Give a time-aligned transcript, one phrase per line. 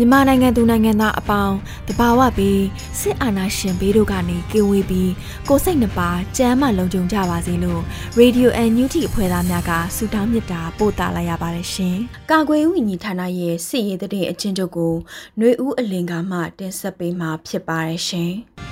[0.00, 1.56] မြန်မာနိုင်ငံသူနိုင်ငံသားအပေါင်း
[1.88, 2.62] တဘာဝပြီး
[3.00, 5.12] စစ်အာဏာရှင်ဘေးတို့ကနေကင်းဝေးပြီး
[5.48, 7.82] ကိုစိတ်နှပါကြမ်းမှလုံခြုံကြပါစေလို့
[8.20, 11.96] Radio NUG အဖွဲ့သားများကဆုတောင်းမေတ္တာပို့သလာရပါတယ်ရှင်။
[12.30, 14.94] ကာကွယ်ဝင်ကြီးဌာနရဲ့စစ်ရေးတဲ့အချင်းချုပ်ကို
[15.38, 18.34] ຫນွေဦးအလင်ကမှတင်ဆက်ပေးမှာဖြစ်ပါတယ်ရှင်။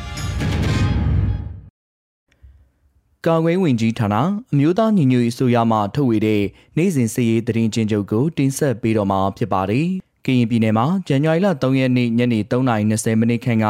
[3.26, 4.14] ကာကွယ်ဝင်ကြီးဌာန
[4.52, 6.42] အမျိုးသားညီညွတ်ရေးဆိုရမှထုတ်ဝေတဲ့
[6.76, 9.86] နိုင်စဉ်စည်ရေးသတင်းချင်းချုပ်ကိုတင်ဆက်ပေးတော့မှာဖြစ်ပါတယ်။
[10.26, 13.66] ကရင်ပြည်နယ်မှာဇန်နဝါရီလ3ရက်နေ့ညနေ3:20မိနစ်ခန့်က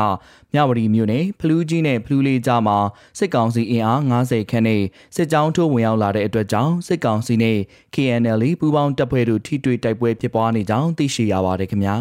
[0.52, 2.78] မြဝတီမြို့နယ်ဖလူးကြီးနဲ့ဖလူးလေးကြားမှာ
[3.18, 4.82] စစ်ကောင်စီအင်အား90ခန့်နဲ့
[5.16, 7.58] စစ်ကြောင်းထိုးဝင်ရောက်လာတဲ့အတွက်ကြောင့်စစ်ကောင်စီနဲ့
[7.94, 11.96] KNL ပူးပေါင်းတပ်ဖွဲ့တို့ထိတွေ့တိုက်ပွဲဖြစ်ပွားနေကြောင်းသိရှိရပါတယ်ခင်ဗျာ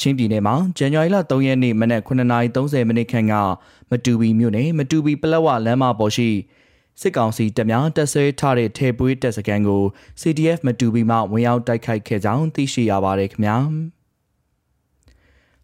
[0.00, 3.34] ချင်းပြည်နယ်မှာဇန်နဝါရီလ3ရက်နေ့မနက်9:30မိနစ်ခန့်က
[3.90, 6.28] မတူပီမြို့နယ်မတူပီပလက်ဝလမ်းမပေါ်ရှိ
[7.00, 9.82] စစ်ကောင်စီတပ်များတပ်ဆွဲထားတဲ့ထေပွေးတပ်စခန်းကို
[10.20, 13.56] CDF မတူပြီးမှဝင်ရောက်တိုက်ခိုက်ခဲ့ကြောင်းသိရှိရပါတယ်ခင်ဗျာ။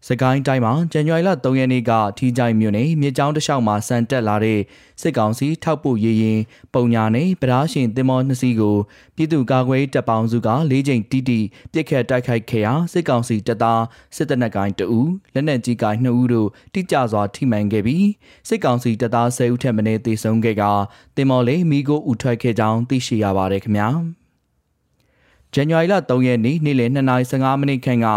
[0.09, 4.59] စကိုင်းတိုင်းမှာဇန်နဝါရီလ3ရက်နေ့ကထီကြိုင်မြို့နယ်မြေကျောင်းတစ်လျှောက်မှာစံတက်လာတဲ့
[5.01, 6.39] စစ်ကောင်စီထောက်ပို့ရေးရင်
[6.73, 8.77] ပုံညာနဲ့ပဓာရှင်တင်မောနှစ်စီးကို
[9.15, 11.39] ပြည်သူ့ကာကွယ်တပ်ပေါင်းစုက၄ချိန်တိတိ
[11.73, 13.83] ပြစ်ခတ်တိုက်ခိုက်ခဲ့ရာစစ်ကောင်စီတပ်သား
[14.15, 18.07] စစ်တပ်နက်ကိုင်း2ဦးလက်နက်ကြီးကိုင်း2ဦးတို့တိကျစွာထိမှန်ခဲ့ပြီး
[18.47, 20.63] စစ်ကောင်စီတပ်သား10ဦးထက်မနည်းသေဆုံးခဲ့က
[21.15, 23.89] တင်မောလေးမိကိုဦးထွက်ခဲ့ကြောင်းသိရှိရပါတယ်ခင်ဗျာ။
[25.57, 28.07] ဇန်နဝါရီလ3ရက်နေ့နေ့လယ်2:15မိနစ်ခန့်က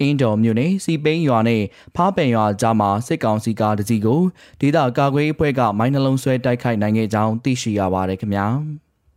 [0.00, 1.62] အင်းတော်မြို့နယ်စီပိန်းရွာနဲ့
[1.96, 4.22] ဖားပင်ရွာကြားမှာစစ်ကောင်စီကားတစ်စီးကို
[4.60, 8.46] ဒေသကာကွယ်ရေးအဖွဲ့ကမိုင်းနှလုံးဆွဲတိုက်ခိုက်နိုင်ခဲ့ကြောင်းသိရှိရပါတယ်ခင်ဗျာ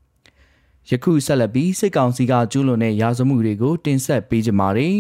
[0.89, 4.97] ။ယခုဆက်လက်ပြီးစစ်ကောင်စီကကျူးလွန်တဲ့ရာဇဝမှုတွေကိုတင်ဆက်ပေးကြပါမယ်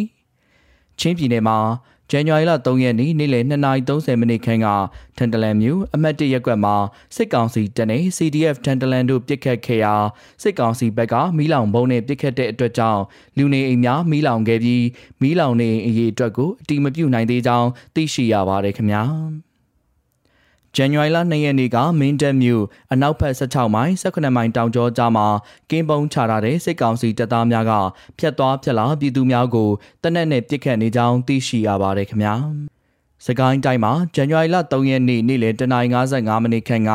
[0.99, 1.57] ။ချင်းပြည်နယ်မှာ
[2.15, 4.67] ဇန်နဝါရီလ3ရက်နေ့နေ့လယ်2:30မိနစ်ခန့်က
[5.17, 6.75] ထန်တလန်မြို့အမှတ်1ရပ်ကွက်မှာ
[7.15, 9.95] စစ်ကောင်စီတပ်နဲ့ CDF ထန်တလန်တို့ပစ်ခတ်ခဲ့ရာ
[10.43, 13.01] စစ်ကောင်စီဘက်ကမီးလောင်ဘုံနဲ့ပစ်ခတ်တဲ့အတွက်ကြောင့်
[13.37, 14.85] လူနေအိမ်များမီးလောင်ခဲ့ပြီး
[15.21, 19.03] မီးလောင်နေအိမ်အရေးအတွက်ကိုအတိမပြုနိုင်သေးကြောင်းသိရှိရပါတယ်ခင်ဗျာ။
[20.77, 22.63] ဇန်နဝါရီလ2ရက်နေ့ကမင်းတပ်မြို့
[22.93, 25.27] အနောက်ဘက်16မိုင်18မိုင်တောင်ကျောကြားမှာ
[25.69, 27.71] ကင်းပုံချထားတဲ့စစ်ကောင်စီတပ်သားများက
[28.19, 29.69] ဖျက်သွားဖျက်လာပြည်သူများကို
[30.03, 32.35] တနက်နဲ့ပစ်ခတ်နေကြောင်းသိရှိရပါတယ်ခင်ဗျာ။
[33.25, 36.91] စကိုင်းတိုင်းမှာဇန်နဝါရီလ3ရက်နေ့နေ့လယ်09:55မိနစ်ခန့်က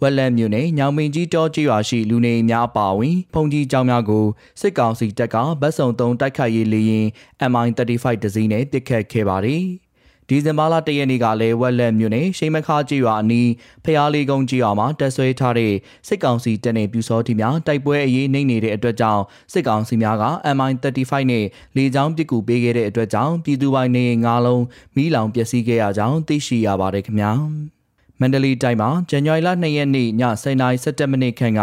[0.00, 4.26] ဝက်လက်မြို့နယ်ညောင်မင်းကြီးတောကြီးရွာရှိလူနေများအပါအဝင်ဖုန်ကြီးကျောင်းများကို
[4.60, 7.06] စစ်ကောင်စီတပ်ကဗတ်စုံ3တိုက်ခိုက်ရေးလေရင်
[7.50, 9.64] MI35 တစည်းနဲ့ပစ်ခတ်ခဲ့ပါတယ်။
[10.32, 13.50] ဒီဇင်ဘာလ၁ရက်နေ့ကလည်းဝက်လက်မြို့နယ်ရှိမခါကြီးရွာအနီး
[13.84, 15.72] ဖျားလေးကုန်းကြီးရွာမှာတက်ဆွဲထားတဲ့
[16.08, 20.24] စစ်ကောင်စီတပ်နေပြူစောတီများတိုက်ပွဲအရေးနှိမ့်နေတဲ့အတွက်ကြောင့်စစ်ကောင်စီများက
[20.56, 21.44] MI35 နဲ့
[21.76, 24.64] လေကြောင်းပစ်ကူပေးခဲ့တဲ့အတွက်ကြောင့်ပြည်သူပိုင်းနေငါးလုံး
[24.96, 27.32] မိလောင်ပျက်စီးခဲ့ရကြောင်းသိရှိရပါတယ်ခင်ဗျာ။
[28.20, 31.62] မန္တလေးတိုင်းမှာဇန်နဝါရီလ2ရက်နေ့ည10:17မိနစ်ခန့်က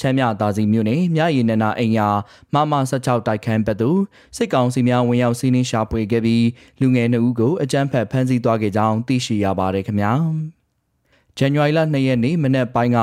[0.00, 2.08] ချမ်းမြသာစီမြို့နယ်မြရည်နနာအိမ်ယာ
[2.54, 4.00] မမ16တိုက်ခန်းဘက်သို့
[4.36, 6.46] စစ်ကောင်စီများဝင်ရောက်စီးနင်းရှာဖွေခဲ့ပြီး
[6.80, 10.14] လူငယ်2ဦးကိုအကြမ်းဖက်ဖမ်းဆီးသွားခဲ့ကြောင်းသိရှိရပါတယ်ခင်ဗျာ။
[11.38, 12.98] ဇန်နဝါရီလ2ရက်နေ့မနက်ပိုင်းက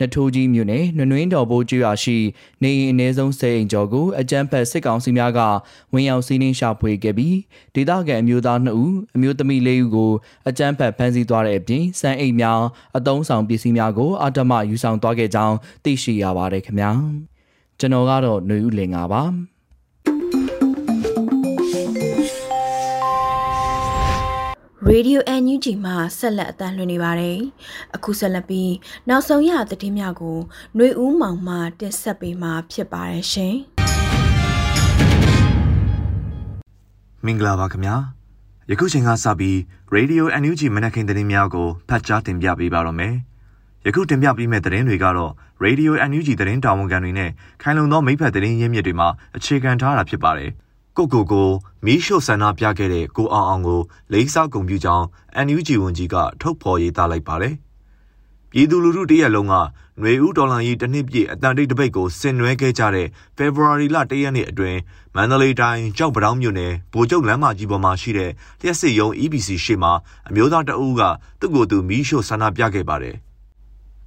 [0.00, 2.16] နထိုးကြီးမြို့နယ်နွနွင်းတော်ဘိုးကျွာရှိ
[2.62, 5.40] နေအိမ်အနည်းဆုံး10အိမ်ကျော်ကိုအကြမ်းဖက်စစ်ကောင်စီများက
[5.92, 7.36] ဝင်ရောက်စီးနင်းရှာဖွေခဲ့ပြီး
[7.74, 10.10] ဒေသခံအမျိုးသား2ဦးအမျိုးသမီး4ဦးကို
[10.48, 12.60] အကြမ်းဖက်ဖမ်းဆီးသွားတဲ့အပြင်စံအိမ်များ
[12.96, 16.90] အတုံးဆောင်ပစ္စည်းများကိုအာတမယူဆောင်သွားခဲ့ကြောင်းသိရှိရပါတယ်ခင်ဗျာ
[17.78, 19.22] ကျွန်တော်ကတော့ຫນွေဦးလင်ပါပါ
[24.86, 27.38] Radio NUG မှာဆက်လက်အသံလွှင့်နေပါတယ်။
[27.96, 28.72] အခုဆက်လက်ပြီး
[29.08, 30.38] နောက်ဆုံးရသတင်းများကို
[30.76, 33.54] ຫນွေဦးမောင်မှတင်ဆက်ပေးမှာဖြစ်ပါတယ်ရှင်။
[37.24, 37.96] မင်္ဂလာပါခင်ဗျာ။
[38.70, 39.56] ယခုချိန်ကစပြီး
[39.94, 43.14] Radio NUG မနက်ခင်းသတင်းများကိုဖတ်ကြားတင်ပြပေးပါတော့မယ်။
[43.86, 45.32] ယခုတင်ပြပေးမယ့်သတင်းတွေကတော့
[45.64, 47.30] Radio NUG သတင်းတာဝန်ခံတွေနဲ့
[47.62, 50.52] ခိုင်လုံသောမိဖက်သတင်းရင်းမြစ်တွေမှာအခြေခံထားတာဖြစ်ပါတယ်။
[50.98, 51.48] ကိုကိုကို
[51.84, 53.80] မီးရှို့ဆန္ဒပြခဲ့တဲ့ကိုအောင်အောင်ကို
[54.12, 55.06] လေးစားဂုဏ်ပြုကြောင်း
[55.46, 57.54] NUG ဝန်ကြီးကထုတ်ဖော်ရေးသားလိုက်ပါတယ်။
[58.50, 63.06] ပြည်သူလူထုတရက်လုံးကຫນွေဦးဒေါ်လာကြီးတစ်နှစ်ပြည့်အတန်တိတ်တပိတ်ကိုဆင်နွှဲခဲ့ကြတဲ့
[63.36, 64.78] February လ၁ရက်နေ့အတွင်း
[65.14, 68.30] မန္တလေးတိုင်းကြောက်ပတောင်းမြို့နယ်ဗိုလ်ချုပ်လမ်းမကြီးပေါ်မှာရှိတဲ့
[68.60, 69.92] လျှက်စစ်ရုံး EBC ရှေ့မှာ
[70.28, 71.02] အမျိုးသားတအုပ်က
[71.40, 73.16] သူ့ကိုယ်သူမီးရှို့ဆန္ဒပြခဲ့ပါတယ်။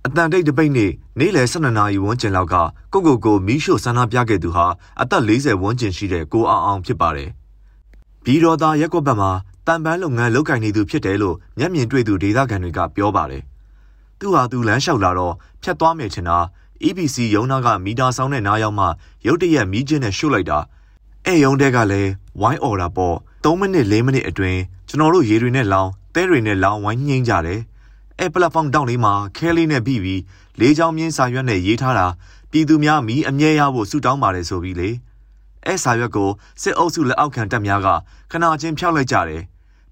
[0.07, 2.55] အတန်တိတ်တပိတ်နေ့နေ့လယ်12နာရီဝန်းကျင်လောက်က
[2.93, 4.65] ကိုကိုကိုမီးရှို့ဆန္ဒပြခဲ့သူဟာ
[5.01, 7.29] အသက်40ဝန်းကျင်ရှိတဲ့ကိုအောင်အောင်ဖြစ်ပါတယ်။
[8.23, 9.31] ပြည်တော်သားရက်ကွက်ဘက်မှာ
[9.67, 13.43] တန်ပန်းလုပ်ငန်းလုပ်ကင်နေသူဖြစ်တယ်လို့မျက်မြင်တွေ့သူဒေသခံတွေကပြောပါတယ်။
[14.19, 16.37] သူဟာသူလမ်းလျှောက်လာတော့ဖြတ်သွားမယ်ထင်တာ
[16.87, 18.85] EBC ရုံးနာကမီတာဆောင်တဲ့နားရောက်မှ
[19.25, 20.59] ရုတ်တရက်မီးကျင်းနဲ့ရှုပ်လိုက်တာ
[21.25, 22.11] အဲရုံးတဲကလည်း
[22.41, 24.59] ဝိုင်းအော်တာပေါ့3မိနစ်4မိနစ်အတွင်း
[24.89, 27.59] ကျွန်တော်တို့ရေတွေနဲ့လောင်းတဲတွေနဲ့လောင်းဝိုင်းညှိကြတယ်
[28.23, 30.21] အဲပလက်ဖောင်းတောင်းလေးမှာခဲလေးနဲ့ပြီးပြီး
[30.59, 32.07] လေးချောင်းမြင်းစာရွက်နဲ့ရေးထားတာ
[32.51, 34.89] ပြည်သူများမီးအမြဲရဖို့ဆုတောင်းပါတယ်ဆိုပြီးလေ
[35.65, 36.29] အဲစာရွက်ကို
[36.61, 37.87] စစ်အုပ်စုလက်အောက်ခံတပ်များက
[38.31, 39.43] ခနာချင်းဖျောက်လိုက်ကြတယ်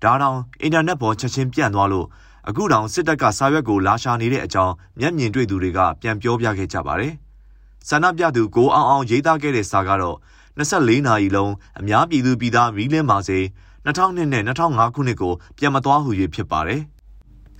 [0.04, 2.08] ဒါတောင်အင်တာနက်ပေါ်ချက်ချင်းပြန့်သွားလို့
[2.50, 7.14] အခုတောင်စစ်တပ်ကစာရွက်ကိုလာရှာနေတဲ့အကြောင်းမျက်မြင်တွေ့သူတွေကပြန်ပြောပြခဲ့ကြပါတယ်။
[7.90, 10.18] ဆန္ဒပြသူကိုအောင်အောင်ရေးသားခဲ့တဲ့စာကတော့
[10.58, 13.40] 24နာရီလုံးအများပြည်သူပြည်သားမီးလင်းပါစေ
[13.86, 16.84] 2002နဲ့2005ခုနှစ်ကိုပြန်မသွားဟူ၍ဖြစ်ပါတယ်။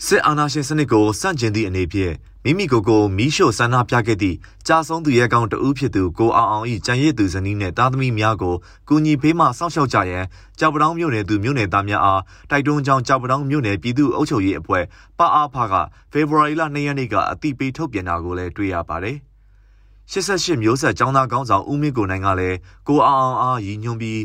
[0.06, 2.14] စစ်အာဏာရှင်စနစ်ကိုစန့်ကျင်သည့်အနေဖြင့်
[2.44, 4.38] မိမိကိုယ်ကိုမီးရှို့ဆန္ဒပြခဲ့သည့်
[4.68, 8.56] ကြာဆုံးသူရဲကောင်းတဦးဖြစ်သူကိုအောင်အောင်၏ကြံရည်သူဇနီးနှင့်သားသမီးများကို
[8.88, 10.26] ကူညီဖေးမှစောင့်ရှောက်ကြရန်
[10.60, 14.84] ကြောက်ပတောင်းမြို့နယ်သူမြို့နယ်သားများအားတိုက်တွန်းကြောင်းကြောက်ပတောင်းမြို့နယ်ပြည်သူ့အုပ်ချုပ်ရေးအဖွဲ့
[15.18, 15.74] ပအားဖက
[16.12, 19.18] ဖေဖော်ဝါရီလ2ရက်နေ့ကအတိပေးထုတ်ပြန်တာကိုလည်းတွေ့ရပါတယ်။
[20.12, 22.58] 88မျိုးဆက်ចောင်းသားကောင်းဆောင်ဦးမင်းကိုနိုင်ကလည်း
[22.88, 24.22] ကိုအောင်အောင်အားရည်ညွှန်းပြီး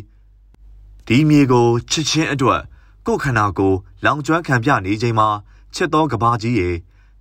[1.06, 2.61] ဒီမြေကိုချစ်ချင်းအတွက်
[3.06, 3.73] ကိုခန္ဓာကို
[4.05, 5.29] လောင်ကျွမ်းခံပြနေချိန်မှာ
[5.75, 6.76] ချစ်တော်ကဘာကြီးရဲ့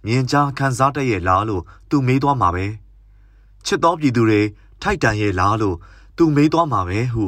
[0.05, 2.65] မြင်ကြားခံစားတတ်ရဲ့လားလို့သူမေးသွားမှာပဲ
[3.65, 4.41] ချစ်တော်ပြည်သူတွေ
[4.81, 5.75] ထိုက်တန်ရဲ့လားလို့
[6.17, 7.23] သူမေးသွားမှာပဲဟု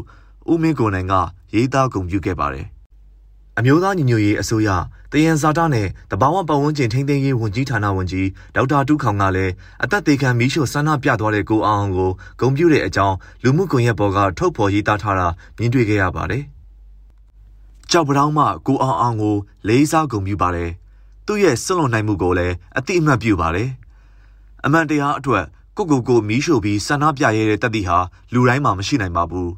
[0.52, 1.14] ဦးမင်းကိုနိုင်က
[1.54, 2.68] ရေးသားဂုဏ်ပြုခဲ့ပါတယ်
[3.58, 4.70] အမျိုးသားညီညွတ်ရေးအစိုးရ
[5.12, 15.28] တယံဇာတာနဲ့တဘာဝပတ်ဝန်းကျင်ထိန်းသိမ်းရေးဝန်ကြီးဌာနဝန်ကြီးဒေါက်တာတူးခေါင်ကလည်းအသက်သေးခံမီးရှို့ဆန္ဒပြသွားတဲ့ကိုအောင်ကိုဂုဏ်ပြုတဲ့အကြောင်းလူမှုကွန်ရက်ပေါ်ကထုတ်ဖော်ရေးသားထားတာ
[15.58, 16.44] မြင်တွေ့ခဲ့ရပါတယ်။
[17.92, 19.36] ကြောက်ပတောင်းမှကိုအောင်အောင်ကို
[19.68, 20.72] လေးစားဂုဏ်ပြုပါတယ်။
[21.26, 23.70] သူ့ရဲ့စွန့်လွန်နိုင်မှုကိုလည်းအတိအမှတ်ပြုပါတယ်။
[24.66, 25.46] အမှန်တရားအတွက်
[25.78, 27.98] ကိုကိုကိုမီးရှို့ပြီးဆန္ဒပြရတဲ့တတိဟာ
[28.34, 29.50] လူတိုင်းမှာမရှိနိုင်ပါဘူး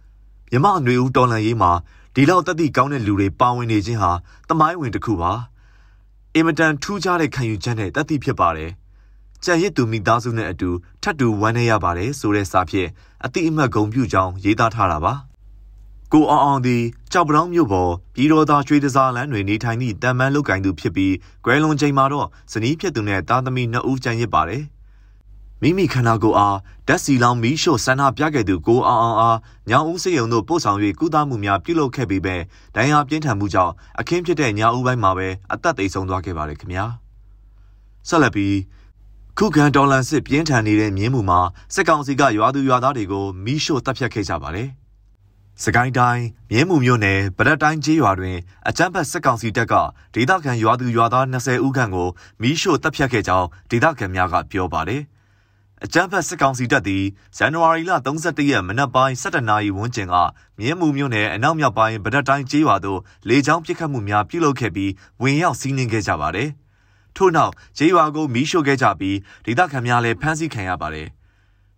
[0.50, 1.72] ။မြမအနွေဦးတော်လန်ရေးမှာ
[2.14, 4.12] ဒီလောက်တတိကောင်းတဲ့လူတွေပါဝင်နေခြင်းဟာ
[4.48, 5.32] တမိုင်းဝင်တစ်ခုပါ။
[6.34, 8.70] အင်မတန်ထူးခြားတဲ့ခံယူချက်နဲ့တတိဖြစ်ပါတယ်။
[9.44, 10.70] ကြံရစ်သူမိသားစုနဲ့အတူ
[11.02, 12.88] ထပ်တူဝမ်းနည်းရပါတယ်ဆိုတဲ့စာဖြင့်
[13.24, 15.14] အတိအမှတ်ဂုဏ်ပြုကြောင်းရေးသားထားတာပါ။
[16.16, 16.82] ကိုအောင်အောင်သည်
[17.12, 21.14] ကြောက်ပတောင်းမြို့ပေါ်ပြည်တော်သားရွှေတစားလမ်းတွင်နေထိုင်သည့်တန်မန်းလုတ်ကင်သူဖြစ်ပြီး
[21.44, 24.62] ကွဲလွန်ချိန်မှာတော့ဇနီးဖြစ်သူနဲ့သားသမီးနှစ်ဦးကျန်ရစ်ပါတယ်။
[25.62, 26.58] မိမိခန္ဓာကိုယ်အား
[26.88, 29.38] ဓာတ်စီလောင်မီးရှို့ဆန္ဒပြခဲ့သူကိုအောင်အောင်အား
[29.70, 32.36] ညောင်ဦးစေယုံတို့ပို့ဆောင်၍ကုသမှုများပြုလုပ်ခဲ့ပြီးပဲ
[32.76, 36.84] ဒဏ်ရာပြင်းထန်မှုကြောင့်အခင်းဖြစ်တဲ့ညဦးပိုင်းမှာပဲအသက်သေဆုံးသွားခဲ့ပါတယ်ခင်ဗျာ။
[38.08, 38.56] ဆက်လက်ပြီး
[39.38, 41.40] ခုခံဒေါ်လာစစ်ပြင်းထန်နေတဲ့မြင်းမှုမှာ
[41.74, 44.70] စစ်ကောင်စီကရွာသူရွာသားတွေကိုမီးရှို့တပ်ဖြတ်ခဲ့ကြပါတယ်။
[45.62, 48.36] စကိုင်းတိုင်းမြင်းမှုမြို့နယ်ဗရက်တိုင်းကျေးရွာတွင်
[48.68, 49.74] အကြမ်းဖက်စစ်ကောင်စီတပ်က
[50.14, 52.08] ဒေသခံရွာသူရွာသား20ဦးခန့်ကို
[52.42, 55.02] မီးရှို့တပ်ဖြတ်ခဲ့ကြောင်းဒေသခံများကပြောပါတယ်။
[55.84, 57.04] အကြမ်းဖက်စစ်ကောင်စီတပ်သည်
[57.36, 60.14] ဇန်နဝါရီလ31ရက်မနက်ပိုင်း7:00နာရီဝန်းကျင်က
[60.58, 66.48] မြင်းမှုမြို့နယ်အနောက်မြောက်ပိုင်းဗရက်တိုင်းကျေးရွာသို့လေကြောင်းပစ်ခတ်မှုများပြုလုပ်ခဲ့ပြီးဝင်ရောက်စီးနင်းခဲ့ကြပါတယ်။
[67.16, 71.08] ထို့နောက်ကျေးရွာကိုမီးရှို့ခဲ့ကြပြီးဒေသခံများလည်းဖမ်းဆီးခံရပါတယ်။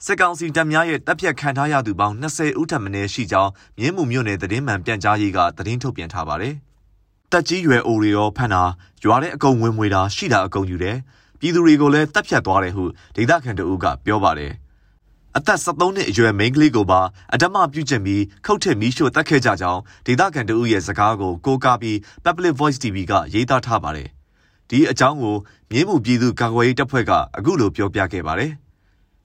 [0.05, 6.55] စစ်ကောင်စီတပ်များရဲ့တပ်ဖြတ်ခံထားရသူပေါင်း20ဦးထပ်မံရှိကြောင်းမြင်းမှုမြို့နယ်သတင်းမှန်ပြန်ကြားရေးကသတင်းထုတ်ပြန်ထားပါတယ်။
[7.33, 8.62] တက်ကြီးရွယ်အိုတွေရောဖမ်းတာ
[9.05, 10.97] ရွာတဲ့အကုံဝင်မွေတာရှိတာအကုံယူတယ်။
[11.41, 12.85] ပြည်သူတွေကိုလည်းတပ်ဖြတ်သွားတယ်ဟု
[13.17, 14.53] ဒေသခံတို့ကပြောပါတယ်။
[15.37, 17.00] အသက်73နှစ်အရွယ်မိန်းကလေးကိုပါ
[17.35, 24.09] အဓမ္မပြုကျင့်ပြီးခုတ်ထစ်မီးရှို့တက်ခဲ့ကြကြောင်းဒေသခံတို့ရဲ့စကားကိုကိုးကားပြီး Public Voice TV ကရေးသားထားပါတယ်။
[24.71, 25.37] ဒီအကြောင်းကို
[25.71, 28.53] မြင်းမှုပြည်သူကာကွယ်ရေးတပ်ဖွဲ့ကအခုလိုပြောပြခဲ့ပါတယ်။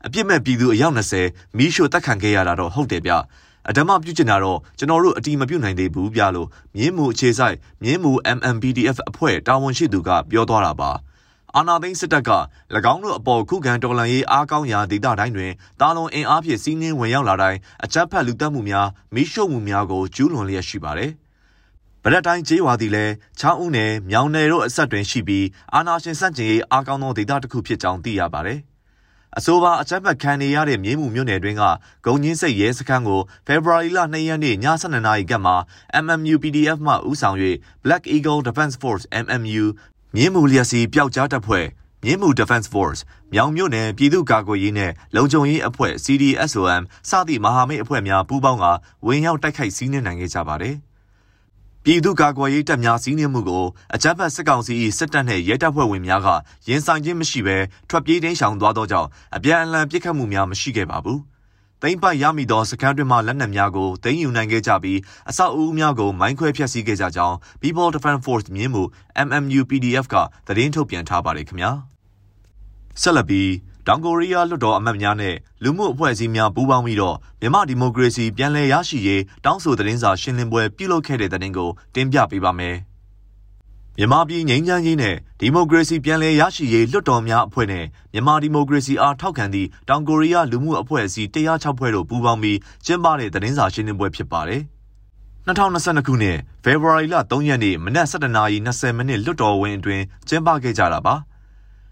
[0.06, 3.14] အပြစ်မဲ့ပြည်သူအယောက်20မီးရှို့တက်ခံခဲ့ရတာတော့ဟုတ်တယ်ဗျ
[3.70, 10.92] အဓမ္မပြုကျင်တာတော့ကျွန်တော်တို့အတီးမပြုတ်နိုင်သေးဘူးဗျလို့မြင်းမှုအခြေဆိုင်မြင်းမှု MMPDF အဖွဲ့တာဝန်ရှိသူကပြောသွားတာပါ
[11.56, 12.32] အာနာသိန်းစစ်တပ်က၎
[12.94, 21.12] င်းတို့အပေါ်ခုခံတော်လှန်ရေးအားကောင်းရာဒေသတိုင်းတွင်တာလွန်အင်အားဖြင့်စီးနှင်းဝင်ရောက်လာတိုင်းအကြမ်းဖက်လူတက်မှုများမိရှုပ်မှုများကိုကျူးလွန်လျက်ရှိပါတယ်။
[22.04, 28.60] ဗရက်တိုင်းကျေးဝါသည်လည်းချောင်းဦးနယ်မြောင်နယ်တို့အဆက်တွင်ရှိပြီးအာနာရှင်စန့်ကျင်ရေးအားကောင်းသောဒေသတစ်ခုဖြစ်ကြောင်းသိရပါတယ်။
[29.38, 31.64] အဆိုပါအကြမ်းဖက်ခံနေရတဲ့မြင်းမှုမြို့နယ်တွင်းက
[32.06, 35.54] ဂုံချင်းစိတ်ရဲစခန်းကိုဖေဖော်ဝါရီလ2ရက်နေ့ည7:00နာရီကမှ
[36.04, 37.38] MMU PDF မှဦးဆောင်၍
[37.86, 39.64] Black Eagle Defense Force MMU
[40.16, 41.66] မြင်းမှုလျက်စီပျောက်ကြားတပ်ဖွဲ့
[42.04, 43.02] မြင်းမှု Defense Force
[43.34, 48.66] မြောင်မြို့နယ်ပြည်သူ့ကာကွယ်ရေးနဲ့လုံခြုံရေးအဖွဲ့ CDSOM စသည့်မဟာမိတ်အဖွဲ့များပူးပေါင်းက
[49.06, 50.78] ဝင်ရောက်တိုက်ခိုက်စီးနင်းနိုင်ခဲ့ကြပါတယ်။
[51.86, 56.28] ပြည်သူ့ကာကွယ်ရေးတပ်များစီးနင်းမှုကိုအကြမ်းဖက်စစ်ကောင်စီ၏စစ်တပ်နှင့်ရဲတပ်ဖွဲ့ဝင်များက
[56.68, 57.58] ရင်ဆိုင်ခြင်းမရှိဘဲ
[57.90, 61.20] ထွက်ပြေးတိမ်းရှောင်သွားသောကြောင့်အပြန်အလှန်ပစ်ခတ်မှုများမရှိခဲ့ပါဘူး။
[61.82, 68.84] သိမ်းပိုက်ရမိသောစခန်းတွင်မှလက်နက်များကိုသိမ်းယူနိုင်ခဲ့ကြပြီးအဆောက်အဦများကိုမိုင်းခွဲဖျက်ဆီးခဲ့ကြကြောင်း People Defense Force မြင်းမှု
[69.28, 70.16] MMU PDF က
[70.48, 71.72] သတင်းထုတ်ပြန်ထားပါတယ်ခင်ဗျာ။
[73.02, 73.50] ဆက်လက်ပြီး
[73.88, 82.78] တောင်ကိုရီးယားလွှတ်တော်အမတ်များနဲ့လူမှုအဖွဲ့အစည်းများပူးပေါင်းပြီးတော့မြန်မာဒီမိုကရေစီပြန်လည်ရရှိရေးတောင်းဆိုသတင်းစာရှင်းလင်းပွဲပြုလုပ်ခဲ့တဲ့တဲ့ကိုတင်ပြပေးပါမယ်။
[83.98, 94.62] မြန်မာပြည်ငြိမ်းချမ်းရေးနဲ့ဒီမိုကရေစီပြန်လည်ရရှိရေးလွှတ်တော်များအဖွဲ့နဲ့မြန်မာဒီမိုကရေစီအားထောက်ခံသည့်တောင်ကိုရီးယားလူမှုအဖွဲ့အစည်း106ဖွဲ့တို့ပူးပေါင်းပြီးကျင်းပတဲ့သတင်းစာရှင်းလင်းပွဲဖြစ်ပါတယ်။
[95.48, 101.16] 2022ခုနှစ်ဖေဖော်ဝါရီလ3ရက်နေ့မနက်7:20မိနစ်လွတ်တော်ဝင်အတွင်းကျင်းပခဲ့ကြတာပါ။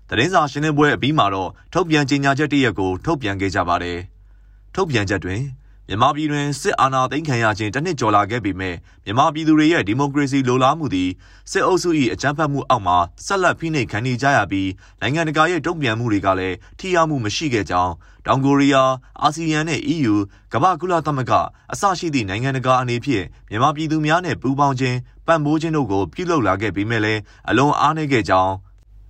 [0.10, 3.98] သတင်းစာရှင်းလင်းပွဲအပြီးမှာတော့ထုတ်ပြန်ကြေညာချက်တရက်ကိုထုတ်ပြန်ခဲ့ကြပါတယ်။
[4.76, 5.42] ထုတ်ပြန်ချက်တွင်
[5.88, 8.76] မြန်မာပြည်တွင်စစ်အာဏာသိမ်းခံရခြင်းတစ်နှစ်ကျော်လာခဲ့ပေမဲ့
[9.06, 11.10] မြန်မာပြည်သူတွေရဲ့ဒီမိုကရေစီလိုလားမှုသည်
[11.52, 14.70] စစ်အုပ်စု၏အကြမ်းဖက်မှုအောက်မှာဆက်လက်ဖိနှိပ်ခံနေကြရပြီး
[15.02, 17.94] နိုင်ငံတကာရဲ့တုံ့ပြန်မှုတွေကလည်းထိရောက်မှုမရှိခဲ့ကြောင်း
[18.26, 20.16] တောင်ကိုရီးယားအာဆီယံနဲ့ EU
[20.54, 21.34] ကမ္ဘာကုလသမဂ္ဂ
[21.74, 24.98] အစရှိသည့်နိုင်ငံတကာအနေဖြင့်မြန်မာပြည်သူများနဲ့ပူးပေါင်းခြင်း
[25.28, 28.54] ပံ့ပိုးခြင်းတို့ကိုပြုလုပ်လာခဲ့ပေမဲ့လည်းအလွန်အားနည်းခဲ့ကြောင်း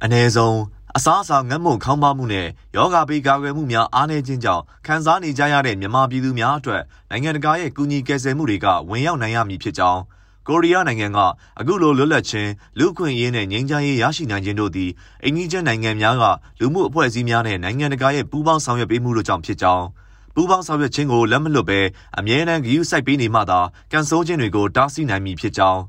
[0.03, 0.57] အ ਨੇ ဆုံး
[0.99, 10.01] အစားအစာငတ်မွတ်ခေါင်းပါမှုနဲ့ယောဂဘေးကာကွယ်မှုများအားနည်းခြင်းကြောင့်ခံစားနေကြရတဲ့မြန်မာပြည်သူများအတွက်နိုင်ငံတကာရဲ့ကူညီကယ်ဆယ်မှုတွေကဝင်ရောက်နိုင်ရမည်ဖြစ်ကြောင်း
[10.47, 11.19] ကိုရီးယားနိုင်ငံက
[11.59, 14.91] အခုလိုလွတ်လပ်ခြင်းလူ့အခွင့်အရေးနဲ့ငြိမ်းချမ်းရေးရရှိနိုင်ခြင်းတို့သည်
[15.23, 16.23] အိန္ဒိယနိုင်ငံများက
[16.59, 19.85] လူမှုအဖွဲ့အစည်းများနဲ့နိုင်ငံတကာရဲ့ပူးပေါင်းဆောင်ရွက်ပေးမှုတို့ကြောင့်ဖြစ်ကြောင်း
[20.35, 21.79] ပူးပေါင်းဆောင်ရွက်ခြင်းကိုလက်မလွတ်ဘဲ
[22.17, 23.59] အမြဲတမ်းဂရုစိုက်ပေးနေမှသာ
[23.91, 25.81] ကန်ဆိုးခြင်းတွေကိုတားဆီးနိုင်မည်ဖြစ်ကြောင်း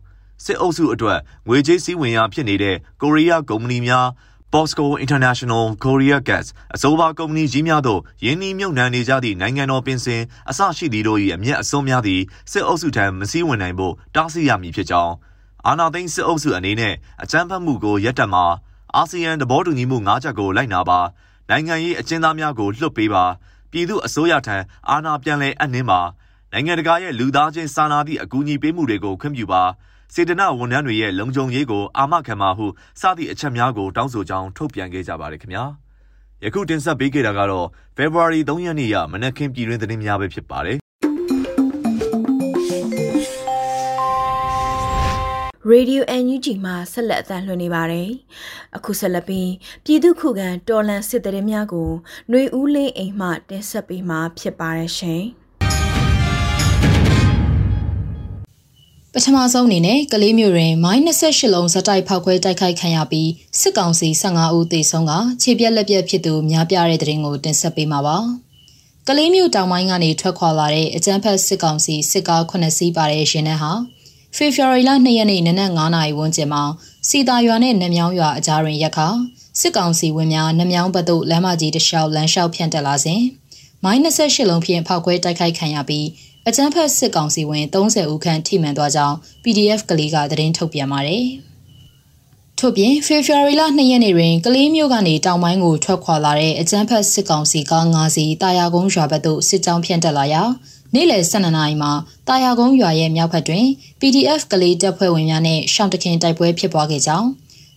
[0.44, 4.06] စစ်အုပ်စုအတွက်ငွေကြေးစည်းဝင်ရာဖြစ်နေတဲ့ကိုရီးယားကုမ္ပဏီများ
[4.52, 15.14] Bosco International Korea Gas အစိုးရကုမ္ပဏီကြီးများတို့ယင်းနှီးမြုပ်နှံနေကြသည့်နိုင်ငံတော်ပင်စင်အစရှိသည့်တို့၏အမျက်အစွန်းများသည့်စစ်အုပ်စုထံမစည်းဝင်နိုင်ဖို့တားဆီးရမည်ဖြစ်ကြောင်း
[15.66, 18.44] အာဏာသိမ်းစစ်အုပ်စုအနေနဲ့အကြမ်းဖက်မှုကိုရပ်တန့်မှာ
[18.96, 21.00] အာဆီယံသဘောတူညီမှု၅ချက်ကိုလိုက်နာပါ
[21.50, 23.24] နိုင်ငံရေးအကျဉ်းသားများကိုလွှတ်ပေးပါ
[23.70, 24.56] ပြည်သူအစိုးရထံ
[24.90, 26.00] အာဏာပြန်လည်အပ်နှင်းပါ
[26.52, 29.62] နိုင်ငံတကာရဲ့လူသားချင်းစာနာသည့်အကူအညီပေးမှုတွေကိုခွင့်ပြုပါ
[30.14, 32.66] စေတနာဝန်ထမ်းတွေရဲ့လုံခြုံရေးကိုအာမခံပါဟု
[33.00, 35.64] စသည့်အချက်များကိုတောင်းဆိုကြောင်းထုတ်ပြန်ခဲ့ကြပါတယ်ခင်ဗျာ
[36.44, 40.78] ယခုတင်ဆက်ပေးခဲ့တာကတော့ February 3ရက်နေ့ရမနက်ခင်းပြည်တွင်းသတင်းများပဲဖြစ်ပါတယ်
[45.68, 48.10] ရေဒီယို NUG မှာဆက်လက်အသံလွှင့်နေပါတယ်။
[48.76, 49.50] အခုဆက်လက်ပြီး
[49.84, 51.90] ပြည်သူခုခံတော်လန်စစ်တရေများကို
[52.28, 55.24] ຫນွေဦးလင်းအိမ်မှတင်ဆက်ပေးမှာဖြစ်ပါတယ်ရှင်။
[59.14, 65.12] ပထမဆုံးအနေနဲ့ကလေးမျိုးတွင်မိုင်း28လုံးဇက်တိုက်ဖောက်ခွဲတိုက်ခိုက်ခံရပြီးစစ်ကောင်စီ15ဦးသေဆုံးက
[65.42, 68.16] ခြေပြက်လက်ပြက်ဖြစ်သူများပြားတဲ့တဲ့ရင်ကိုတင်ဆက်ပေးမှာပါ။
[69.08, 73.72] ကလေးမျိုးတောင်ပိုင်းကနေထွက်ခွာလာတဲ့အကြမ်းဖက်စစ်ကောင်စီစစ်ကား9စီးပါတဲ့ရင်နှန်းဟာ
[74.36, 76.62] ဖေဖော်ဝါရီလ2ရက်နေ့နနက်9နာရီဝန်းကျင်မှာ
[77.08, 79.08] စီတာရွာနဲ့နမြောင်းရွာအကြားတွင်ရက်ခါ
[79.60, 83.22] စစ်ကောင်စီဝင်များနမြောင်းဘက်သို့လမ်းမကြီးတစ်လျှောက်လမ်းလျှောက်ဖြန့်တက်လာစဉ်
[83.84, 86.06] မိုင်း28လုံးဖြင့်ဖောက်ခွဲတိုက်ခိုက်ခံရပြီး
[86.48, 91.26] အကြမ်းဖက်စစ်ကောင်စီဝင်30ဦးခန့်ထိမှန်သွားကြောင်း PDF ကလေးကသတင်းထုတ်ပြန်ပါတယ်။
[92.58, 100.42] ထို့ပြင်ဖေဖော်ဝါရီလ2ရက်နေ့တွင်ကလေးမျိုးကနေတောင်ပိုင်းကိုထွက်ခွာလာတဲ့အကြမ်းဖက်စစ်ကောင်စီကား9စီးတာယာကုန်းရွာဘက်သို့စစ်ကြောင်းဖြန့်တက်လာရာ
[100.94, 101.92] နေ့လယ်12နာရီမှာ
[102.28, 103.66] တာယာကုန်းရွာရဲ့မြောက်ဘက်တွင်
[104.00, 107.28] PDF ကလေးတပ်ဖွဲ့ဝင်များနဲ့ရှောင်းတခင်တိုက်ပွဲဖြစ်ပွားခဲ့ကြောင်း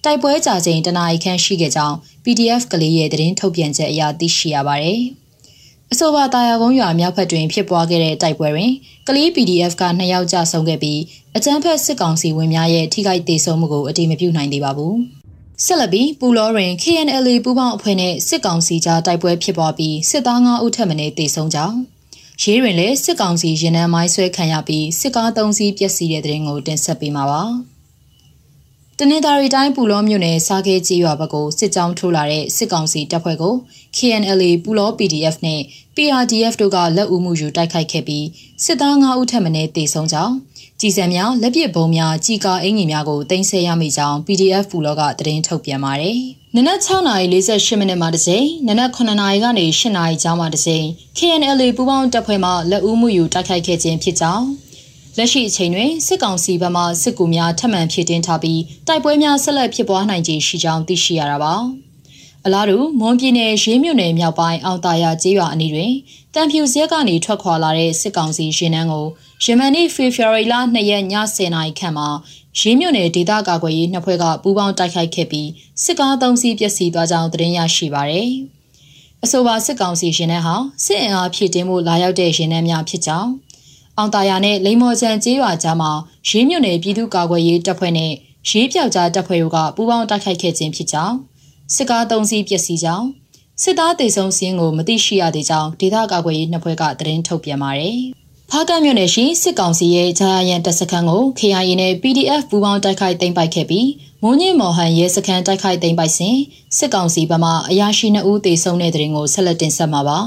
[0.04, 5.02] တိုက်ပွဲကြာချိန်တနာရီခန့်ရှိခဲ့ကြောင်း PDF ကလေးရဲ့သတင်းထုတ်ပြန်ချက်အရသိရှိရပါတယ်။
[5.96, 8.72] အဆိုပါတာယာကုန်းရွာမြောက်ဘက်တွင်ဖြစ်ပွားခဲ့တဲ့တိုက်ပွဲတွင်
[9.08, 11.00] ကလေး PDF က2ယောက်ကြာဆုံးခဲ့ပြီး
[11.36, 14.94] အကြမ်းဖက်စစ်ကောင်စီဝင်များရဲ့ထိခိုက်ဒေဆုံးမှုကိုအတိမပြုနိုင်သေးပါဘူး။
[15.66, 21.78] ဆက်လက်ပြီးပူလောတွင် KNLA ပူးပေါင်းအဖွဲ့နဲ့စစ်ကောင်စီကြားတိုက်ပွဲဖြစ်ပွားပြီးစစ်သား9ဦးထပ်မံတေဆုံးကြောင်း
[22.42, 27.44] ရေးတွင်လည်းစစ်ကောင်စီရင်နှန်းမိုင်းဆွဲခံရပြီးစစ်ကား3စီးပျက်စီးတဲ့တဲ့ရင်ကိုတင်ဆက်ပေးမှာပါ။
[29.00, 33.54] တနင်္သာရီတိုင်းပူလောမြို့နယ်စားခဲကြီးရွာဘက်ကိုစစ်ကြောင်းထိုးလာတဲ့စစ်ကောင်စီတပ်ဖွဲ့ကို
[33.98, 35.62] KNLA ပူလော PDF နဲ့
[35.96, 38.26] PRDF တို့ကလက်ဦးမှုယူတိုက်ခိုက်ခဲ့ပြီး
[38.64, 40.36] စစ်သား9ဦးထပ်မံတေဆုံးကြောင်း
[40.80, 46.18] ကြီးစံများလက်ပစ်ဘုံများကြီးကာအင်ကြီးများကိုတင်ဆက်ရမိကြောင်း PDF ပူလောကသတင်းထုတ်ပြန်ပါတယ်။
[46.56, 50.86] နနက်6:48မိနစ်မှတစ်ကြိမ်နနက်9:00နာရီကနေ10:00နာရီကြားမှတစ်ကြိမ်
[51.18, 54.46] KNLA ပူပေါင်းတပ်ဖွဲ့မှလက်ဦးမှုယူတိုက်ခိုက်ခဲ့ခြင်းဖြစ်ကြောင်း
[55.18, 61.56] လက်ရှိအချိန်တွင်စစ်ကောင်စီဘက်မှစစ်ကူများထပ်မံဖြည့်တင်းထားပြီးတိုက်ပွဲများဆက်လက်ဖြစ်ပွားနိုင်ခြေရှိကြောင်းသိရှိရတာပါ။
[62.48, 65.94] အလားတူမွန်ပြည်နယ်ရေးမြို့နယ်မြောက်ပိုင်းအောင်တာယာကျေးရွာအနီးတွင်
[66.34, 69.06] တံဖြူစရက်ကနေထွက်ခွာလာတဲ့စစ်ကောင်စီရှင်နှန်းကို
[69.44, 72.08] ယမန်နေ့ဖေဖော်ဝါရီလ2ရက်ည10:00နာရီခန့်မှာ
[72.60, 75.50] ရေးမြို့နယ်ဒေသကာကွယ်ရေးနှစ်ဖွဲ့ကပူးပေါင်းတိုက်ခိုက်ခဲ့ပြီး
[75.84, 78.30] စစ်ကား၃စီးပျက်စီးသွားကြောင်းသတင်းရရှိပါရယ်။
[79.24, 83.32] အဆိုပါစစ်ကောင်စီရှင်နှန်းဟာစစ်အင်အားဖြည့်တင်းမှုလာရောက်တဲ့ရှင်နှန်းများဖြစ်ကြောင်း
[83.98, 85.92] အောင်တာယာနဲ့လိမ္မော်ချန်ကျေးရွာကြားမှာ
[86.30, 88.12] ရေးမြို့နယ်ပြည်သူ့ကာကွယ်ရေးတပ်ဖွဲ့နဲ့
[88.50, 91.16] ရေးပြောက်ကြားတပ်ဖွဲ့တို့ကပူးပေါင်းတိုက်ခိုက်ခဲ့ခြင်းဖြစ်ကြောင်း
[91.76, 93.08] စစ်ကား၃စီးပျက်စီးကြောင်း
[93.62, 97.98] စစ်သားတေဆုံးစင်းကိုမသိရှိရသေးကြောင်းဒေသကာကွယ်ရေးနှစ်ဖွဲ့ကသတင်းထုတ်ပြန်ပါတယ်။
[98.52, 103.90] ဖားကတ်မြို့နယ်ရှိစစ်ကောင်စီရဲ့ဂျာယန်တပ်စခန်းကို KIA နဲ့ PDF ပူးပေါင်းတိုက်ခိုက်သိမ်းပိုက်ခဲ့ပြီး
[104.24, 106.38] မုံညင်းမော်ဟန်ရဲစခန်းတိုက်ခိုက်သိမ်းပိုက်စဉ်
[106.78, 110.20] စစ်ကောင်စီဘက်မှအရာရှိ2ဦးသေဆုံးတဲ့တဲ့ရင်ကိုဆက်လက်တင်ဆက်မှာပါ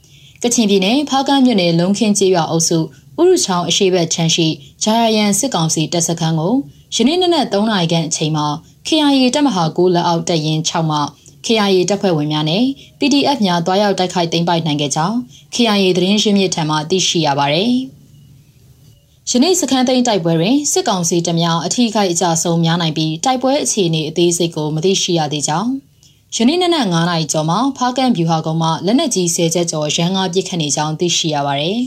[0.42, 2.78] ။ကချင်ပြည်နယ်ဖားကတ်မြို့နယ်လုံခင်းကျေးရွာအုပ်စု
[3.20, 4.48] ဥရုချောင်းအရှိဘက်ချမ်းရှိ
[4.82, 6.54] ဂျာယန်စစ်ကောင်စီတပ်စခန်းကို
[6.94, 8.46] ယနေ့နနက်3နာရီခန့်အချိန်မှာ
[8.88, 10.98] KIA တပ်မဟာ9လက်အောက်တပ်ရင်း6မှ
[11.46, 12.64] KIA တပ်ဖွဲ့ဝင်များနဲ့
[12.98, 15.16] PDF များတွားရောက်တိုက်ခိုက်သိမ်းပိုက်နိုင်ခဲ့ကြောင်း
[15.54, 17.72] KIA သတင်းရင်းမြစ်ထံမှသိရှိရပါသည်။
[19.30, 25.70] ယနေ့စခန်းသိမ်းတိုက်ပွဲတွင်စစ်ကောင်စီတပ်များအထူးခိုက်အကြဆုံးများနိုင်ပြီးတိုက်ပွဲအခြေအနေအသေးစိတ်ကိုမသိရှိရသေးကြောင်း
[26.36, 31.80] ယနေ့နနက်9နာရီကျော်မှာဖားကန်ဗျူဟာကုန်းမှလက်နက်ကြီး10ချက်ကျော်ရန်ကားပစ်ခတ်နေကြောင်းသိရှိရပါသည်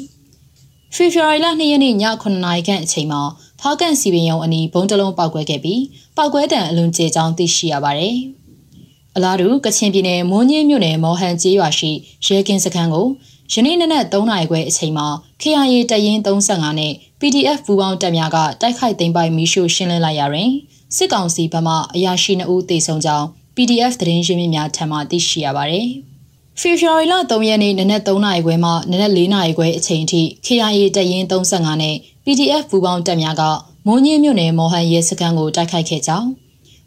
[0.95, 3.21] ။ဖေဖော်ဝါရီလ2ရက်နေ့ည9နာရီခန့်အချိန်မှာ
[3.61, 5.81] ဖားကန်စီပင်ရုံအနီးဘုံတလုံးပောက်ကွဲခဲ့ပြီး
[6.17, 8.15] ပောက်ကွဲတံအလွန်ကျေကြောင်းသိရှိရပါတယ်။
[9.15, 11.91] အလားတူကချင်ပြည်နယ်မွန်းကြီးမြို့နယ်မော်ဟန်ကျေးရွာရှိ
[12.25, 13.07] ရဲကင်းစခန်းကို
[13.53, 15.07] ယနေ့နနက်3နာရီခွဲအချိန်မှာ
[15.41, 20.49] KIA တရင်35နဲ့ PDF ပူးပေါင်းတပ်များကတိုက်ခိုက်သိမ်းပိုက်မီးရှို့ရှင်းလင်းလိုက်ရတွင်
[20.95, 25.87] စစ်ကောင်စီဘက်မှအရာရှိ2ဦးသေဆုံးကြောင်း PDF သတင်းရင်းမြစ်များထံမှသိရှိရပါသည်။
[26.59, 31.95] ဖေဖော်ဝါရီလ3ရက်နေ့နနက်3နာရီခွဲမှနနက်4နာရီခွဲအချိန်ထိ KIA တရင်35နဲ့
[32.29, 33.43] PDF ပူးပေါင်းတပ်များက
[33.87, 36.29] မွန်းကြီးမြို့နယ်မော်ဟန်ရဲစခန်းကိုတိုက်ခိုက်ခဲ့ကြောင်း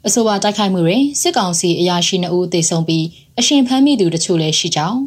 [0.06, 3.04] အဆိုပါတိုက်ခိုက်မှုတွင်စစ်ကောင်စီအရာရှိ2ဦးသေဆုံးပြီး
[3.38, 5.00] အရှင်ဖမ်းမိသူတချို့လည်းရှိကြောင်း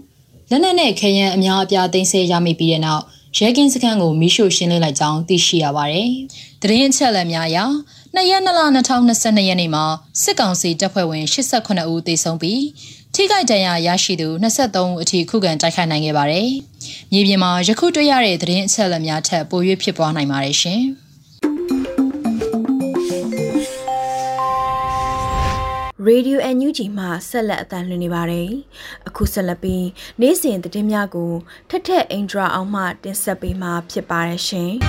[0.49, 3.03] လက်နက်နဲ့ခဲယမ်းအများအပြားသိမ်းဆည်းရမိပြီးတဲ့နောက်
[3.37, 6.09] ရဲကင်းစခန်းကိုမီးရှို့ရှင်းလင်းလိုက်ကြောင်းသိရှိရပါတယ်။
[6.61, 7.57] တရင်အချက်လက်များအရ
[8.15, 9.85] 2ရက်2လ2022ရက်နေ့မှာ
[10.21, 12.63] စစ်ကောင်စီတပ်ဖွဲ့ဝင်89ဦးသေဆုံးပြီး
[13.13, 16.49] ထိခိုက်ဒဏ်ရာရရှိသူ23ဦးအထိခုခံတိုက်ခိုက်နိုင်ခဲ့ပါတယ်။
[17.11, 20.83] မြေပြင်မှာယခုတွေ့ရတဲ့တရင်အချက်လက်များထက်ပို၍ဖြစ်ပွားနိုင်ပါတယ်ရှင်။
[26.09, 28.49] Radio NUG မှာဆက်လက်အသံလွှင့်နေပါတယ်။
[29.07, 29.85] အခုဆက်လက်ပြီး
[30.21, 31.31] နေ့စဉ်သတင်းများကို
[31.69, 34.71] ထက်ထက်အင်ဒရာအောင်မှတင်ဆက်ပေးမှာဖြစ်ပါတယ်ရှင်။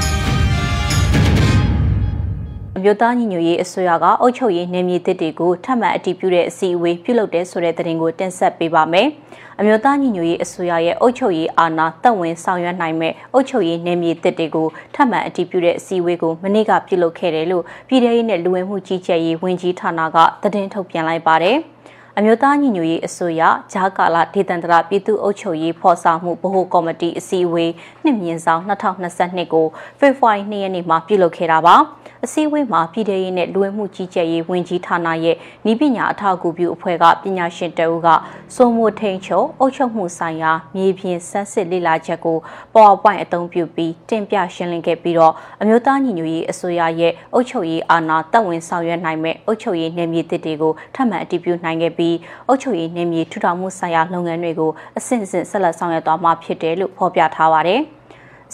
[2.77, 9.09] အမျိုးသားညီညွတ်ရေးအစိုးရကအုပ်ချုပ်ရေးနယ်မြေတစ်တွေကိုထပ်မံအတည်ပြုတဲ့အစည်းအဝေးပြုလုပ်တဲ့ဆိုတဲ့သတင်းကိုတင်ဆက်ပေးပါမယ်။
[9.59, 21.59] အမျိုးသားညီညွတ်ရေးအစိုးရရဲ့အုပ်ချုပ်ရေးအာဏာတက်ဝင်ဆောင်ရွက်နိုင်မဲ့အုပ်ချုပ်ရေးနယ်မြေတစ်တွေကိုထပ်မံအတည်ပြုတဲ့အစည်းအဝေးကိုမနေ့ကပြုလုပ်ခဲ့တယ်လို့ပြည်ထောင်ရေးနဲ့လူဝင်မှုကြီးကြပ်ရေးဝန်ကြီးဌာနကသတင်းထုတ်ပြန်လိုက်ပါတယ်။
[22.19, 27.73] အမျိုးသားညီညွတ်ရေးအစိုးရဂျာကာလာဒေသန္တရပြည်သူ့အုပ်ချုပ်ရေးဖော်ဆောင်မှုဗဟိုကော်မတီအစည်းအဝေး
[28.05, 29.67] နှစ်မြင့်ဆောင်2022ကို
[29.99, 31.77] ဖေဖော်ဝါရီ2ရက်နေ့မှာပြုလုပ်ခဲ့တာပါ
[32.25, 35.37] အစည်းအဝေးမှာပြည်ထရေးနဲ့လူဝင်မှုကြီးကြပ်ရေးဝန်ကြီးဌာနရဲ့
[35.71, 38.09] ဤပညာအထောက်အကူပြုအဖွဲ့ကပညာရှင်တအုပ်က
[38.55, 42.39] စိုးမိုးထိန်ချုပ်အုပ်ချုပ်မှုဆိုင်ရာမြေပြင်စမ်းစစ်လေ့လာချက်ကို
[42.73, 52.17] PowerPoint အသုံးပြုပြီးတင်ပြရှင်းလင်းခဲ့ပြီးတော့အမျိုးသားညီညွတ်ရေးအစိုးရရဲ့အုပ်ချုပ်ရေးအာဏာတက်ဝင်ဆောင်ရွက်နိုင်မဲ့အုပ်ချုပ်ရေးနယ်မြေတစ်တွေကိုထပ်မံအတည်ပြုနိုင်ခဲ့ပြီး
[52.49, 57.83] အုပ်ချုပ်ရေးနယ်မြေထူထောင်မှုဆိုင်ရာလုပ်ငန်းတွေကိုအဆင့်ဆင့်ဆက်လက်ဆောင်ရွက်သွားမှာဖြစ်တယ်လို့ဖော်ပြထားပါတယ်။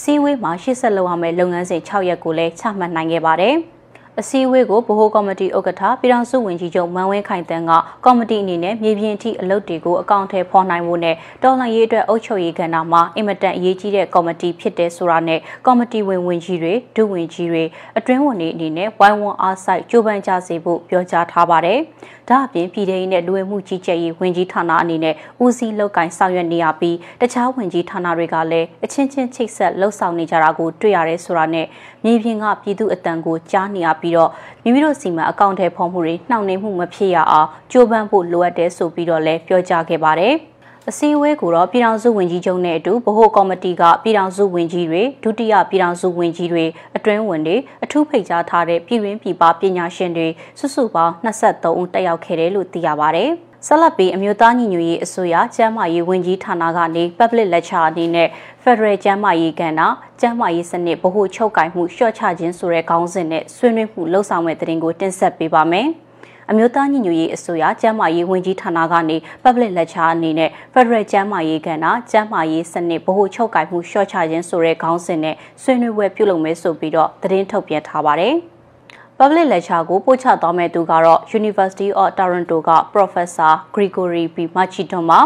[0.02, 3.56] စီဝေးမှာရှေ့ဆက်လုပ်ရမယ့်လုပ်ငန်းစဉ်6ရက်ကိုလည်းချမှတ်နိုင်ခဲ့ပါတယ်။
[4.20, 7.72] အစည်းအဝေးကိုဗဟိုကော်မတီဥက္ကဋ္ဌပြည်ထောင်စုဝန်ကြီးချုပ်မန်ဝင်းခိုင်တန်းက
[8.04, 17.64] ကော်မတီအနေနဲ့မြေပြင်အထိအလုပ်တွေကိုအကောင့်ထဲဖော်နိုင်ဖို့နဲ့တော်လှန်ရေးအတွက်အုပ်ချုပ်ရေးကဏ္ဍမှာအင်မတန်အရေးကြီးတဲ့ကော်မတီဖြစ်တဲ့ဆိုတာနဲ့ကော်မတီဝင်ဝင်ကြီးတွေဒုဝန်ကြီးတွေ
[17.98, 21.78] အတွင်းဝန်တွေအနေနဲ့ဝိုင်းဝန်းအားစိုက်ကြိုးပမ်းကြစေဖို့ပြောကြားထားပါတယ်။
[22.30, 25.14] ဒါအပြင်ပြည်ထောင်စုနဲ့လူဝင်မှုကြီးကြပ်ရေးဝန်ကြီးဌာနအနေနဲ့
[25.44, 31.66] ဦးစီးလုပ်ကိုင်ဆောင်ရွက်နေရပြီးတခြားဝန်ကြီးဌာနတွေကလည်းအချင်းချင်းချိတ်ဆက်လှုပ်ဆောင်နေကြတာကိုတွေ့ရတယ်ဆိုတာနဲ့
[32.04, 34.30] မြေပြင်ကပြည်သူအတန်ကိုကြားနေရပြီးတော့
[34.62, 40.34] မိမိတို့စီမံအကောင့်ထဲဖော်မှုတွေနှောင့်နှေးမှုမဖြစ်ရအောင်ကြိုးပမ်းဖို့လိုအပ်တယ်ဆိုပြီးတော့လည်းပြောကြားခဲ့ပါတယ်။
[40.88, 46.64] အစည်းအဝေးကိုတော့ပြည်ထောင်စုဝန်ကြီးချုပ်နဲ့အတူဗဟိုကော်မတီကပြည်ထောင်စုဝန်ကြီးတွေဒုတိယပြည်ထောင်စုဝန်ကြီးတွေ
[46.96, 53.24] အတွင်းဝန်တွေအထူးဖိတ်ကြားထားတဲ့ပြည်တွင်းပြည်ပပညာရှင်တွေစုစုပေါင်း23ဦးတက်ရောက်ခဲ့တယ်လို့သိရပါဗျ။
[53.66, 58.28] ဆက်လက်ပြီးအမျိုးသားညီညွတ်ရေးအစိုးရကျန်းမာရေးဝန်ကြီးဌာနကနေ Public Lecture အနေနဲ့
[58.62, 59.80] Federal ကျန်းမာရေးကဏ္ဍ
[60.20, 65.88] ကျန်းမာရေးစနစ်ဗဟိုချုပ်ကိုင်မှုလျှော့ချခြင်းဆိုတဲ့ခေါင်းစဉ်နဲ့ဆွေးနွေးမှုလှုပ်ဆောင်မဲ့တဲ့တင်ကိုတင်ဆက်ပေးပါမယ်။
[66.52, 78.34] အမျိုးသားညီညွတ်ရေးအစိုးရကျန်းမာရေးဝန်ကြီးဌာနကနေ Public Lecture အနေနဲ့ Federal ကျန်းမာရေးကဏ္ဍကျန်းမာရေးစနစ်ဗဟိုချုပ်ကိုင်မှုလျှော့ချခြင်းဆိုတဲ့ခေါင်းစဉ်နဲ့ဆွေးနွေးပွဲပြုလုပ်မယ်ဆိုပြီးတော့သတင်းထုတ်ပြန်ထားပါတယ်။
[79.18, 84.36] Public Lecture ကိုပို့ချသွားမဲ့သူကတော့ University of Toronto က Professor Gregory B.
[84.56, 85.20] Machidon ပါ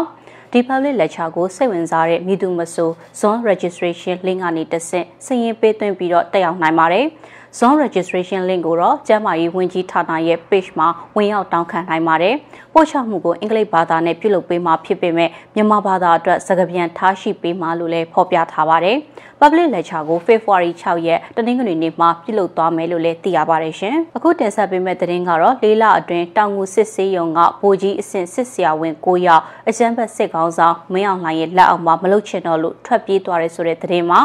[0.51, 7.05] ဒီဒီ public lecture ကိုစိတ်ဝင်စားတဲ့မိသူမဆို zone registration link ကနေတဆင့်စာရင်းပေးသွင်းပြီးတော့တက်ရောက်နိုင်ပါတယ်။
[7.59, 12.35] zone registration link ကိုတော့ကျန်းမာရေးဝန်ကြီးဌာနရဲ့ page မှာဝင်ရောက်တောင်းခံနိုင်ပါတယ်။
[12.73, 18.97] ပို့ချမှုကိုအင်္ဂလိပ်ဘာသာနဲ့ပြုလုပ်ပေးမှာဖြစ်ပေမဲ့မြန်မာဘာသာအတွက်စကားပြန်ထားရှိပေးမှာလို့လည်းဖော်ပြထားပါတယ်။
[19.39, 34.21] public lecture ကို February 6ရက်တနင်္ဂနွေနေ့မှာပြုလုပ်သွားမယ်လို့လည်းသိရပါတယ်ရှင်။အခုတင်ဆက်ပေးမယ့်သတင်းကတော့လေးလအတွင်းတောင်ငူစစ်စေးရုံကဗိုလ်ကြီးအဆင့်စစ်ဆရာဝန်9ယောက်အကြမ်းဖက်စစ်ကောင်ဆောင်မင်းအောင်လှိုင်ရဲ့လက်အောက်မှာမလုချင်တော့လို့ထွက်ပြေးသွားတယ်ဆိုတဲ့သတင်းမှာ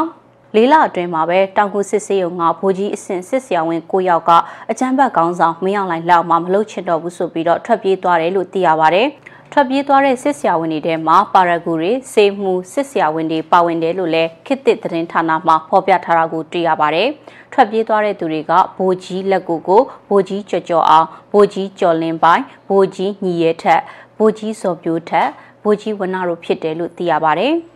[0.55, 4.31] လေးလအတွင်းမှာပဲတောင်ကူစစ်စေးရုံကဗိုလ်ကြီးအဆင့်စစ်ဆရာဝန်9ယောက်က
[4.71, 9.03] အကြမ်းဖက်ကောင်းဆောင်မင်းအောင်လှိုင်လောက်မှမလုပ်ချင်တော့ဘူးဆိုပြီးတော့ထွက်ပြေးသွားတယ်လို့သိရပါဗျ။
[9.51, 17.07] ထွက်ပြေးသွားတဲ့စစ်ဆရာဝန်တွေထဲမှာပါရဂူတွေစေမှုစစ်ဆရာဝန်တွေပါဝင်တယ်လို့လည်းခေတ်သစ်သတင်းဌာနမှဖော်ပြထားတာကိုတွေ့ရပါတယ်။
[17.53, 23.81] ထွက်ပြေးသွားတဲ့သူတွေကဗိုလ်ကြီးလက်ကိုကိုဗိုလ်ကြီးကြော်ကြော်အောင်ဗိုလ်ကြီးကျော်လင်းပိုင်ဗိုလ်ကြီးညီရဲထက်
[24.17, 25.27] ဗိုလ်ကြီးစော်ပြိုးထက်
[25.63, 27.55] ဗိုလ်ကြီးဝနာတို့ဖြစ်တယ်လို့သိရပါတယ်။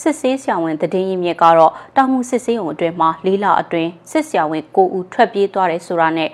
[0.00, 6.30] စစ်ဆေးဆရာဝန်တည်င်းရင်းမြစ်ကတော့တောင်မှုစစ်ဆေးုံအတွင်းမှာလေးလအတွင်းစစ်ဆရာဝန်9ဦးထွက်ပြေးသွားတယ်ဆိုတာနဲ့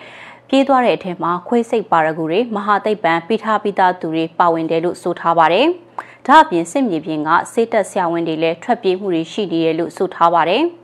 [0.49, 5.67] ပြေးသွားတဲ့အထက်မှာခွေးစိတ်ပါရဂူတွေမဟာသိပ္ပံပိထားပိသားသူတွေပါဝင်တယ်လို့ဆိုထားပါတယ်။
[6.27, 10.65] ဒါအပြင်စစ်မြေပြင်ကစေတက်ဆရာဝန်တွေလည်းထွက်ပြေးမှုတွေရှိနေတယ်လို့ဆိုထားပါတယ်။